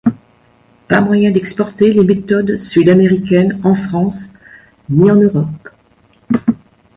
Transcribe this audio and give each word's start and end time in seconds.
Pas 0.87 0.99
moyen 0.99 1.29
d’exporter 1.29 1.93
les 1.93 2.03
méthodes 2.03 2.57
sud-américaines 2.57 3.61
en 3.63 3.75
France 3.75 4.33
ni 4.89 5.11
en 5.11 5.15
Europe. 5.17 5.69